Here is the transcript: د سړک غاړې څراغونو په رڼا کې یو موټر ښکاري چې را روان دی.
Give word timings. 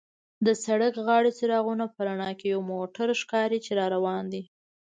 د 0.45 0.47
سړک 0.65 0.93
غاړې 1.05 1.31
څراغونو 1.37 1.85
په 1.93 1.99
رڼا 2.07 2.31
کې 2.39 2.45
یو 2.53 2.61
موټر 2.71 3.07
ښکاري 3.21 3.59
چې 3.65 3.71
را 3.79 3.85
روان 3.95 4.23
دی. 4.33 4.43